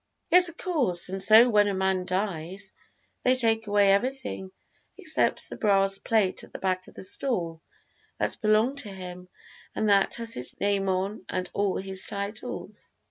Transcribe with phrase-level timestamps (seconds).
[0.31, 2.73] "Yes, of course; and so when a man dies
[3.21, 4.51] they take away everything
[4.97, 7.61] except the brass plate at the back of the stall
[8.17, 9.29] that belonged to him,
[9.75, 12.91] and that has his name on and all his titles."